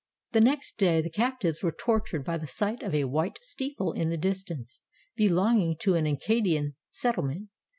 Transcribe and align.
The 0.31 0.41
next 0.41 0.79
day 0.79 0.99
the 0.99 1.11
captives 1.11 1.61
were 1.61 1.71
tortured 1.71 2.25
by 2.25 2.39
the 2.39 2.47
sight 2.47 2.81
of 2.81 2.95
a 2.95 3.03
white 3.05 3.37
steeple 3.43 3.93
in 3.93 4.09
the 4.09 4.17
distance, 4.17 4.81
belonging 5.15 5.77
to 5.81 5.93
an 5.93 6.07
Acadian 6.07 6.73
settlement. 6.89 7.49